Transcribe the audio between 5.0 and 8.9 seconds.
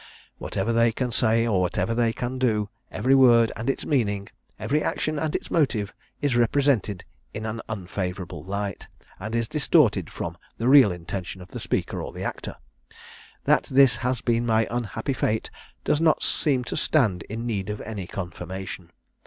and its motive, is represented in an unfavourable light,